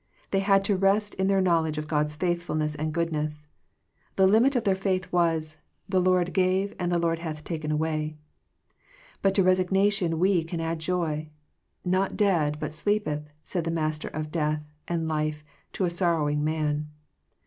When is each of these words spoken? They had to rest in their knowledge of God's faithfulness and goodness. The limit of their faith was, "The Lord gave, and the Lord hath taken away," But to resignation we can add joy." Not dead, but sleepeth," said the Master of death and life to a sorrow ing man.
They 0.31 0.39
had 0.39 0.63
to 0.63 0.75
rest 0.75 1.13
in 1.13 1.27
their 1.27 1.41
knowledge 1.41 1.77
of 1.77 1.87
God's 1.87 2.15
faithfulness 2.15 2.73
and 2.73 2.91
goodness. 2.91 3.45
The 4.15 4.25
limit 4.25 4.55
of 4.55 4.63
their 4.63 4.73
faith 4.73 5.11
was, 5.13 5.59
"The 5.87 6.01
Lord 6.01 6.33
gave, 6.33 6.73
and 6.79 6.91
the 6.91 6.97
Lord 6.97 7.19
hath 7.19 7.43
taken 7.43 7.69
away," 7.71 8.17
But 9.21 9.35
to 9.35 9.43
resignation 9.43 10.17
we 10.17 10.43
can 10.43 10.59
add 10.59 10.79
joy." 10.79 11.29
Not 11.85 12.17
dead, 12.17 12.59
but 12.59 12.73
sleepeth," 12.73 13.29
said 13.43 13.63
the 13.63 13.69
Master 13.69 14.07
of 14.07 14.31
death 14.31 14.63
and 14.87 15.07
life 15.07 15.43
to 15.73 15.85
a 15.85 15.91
sorrow 15.91 16.27
ing 16.27 16.43
man. 16.43 16.89